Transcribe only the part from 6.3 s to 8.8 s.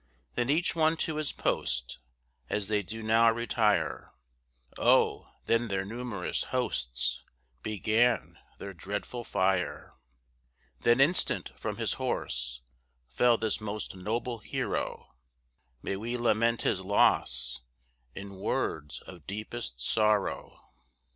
hosts Began their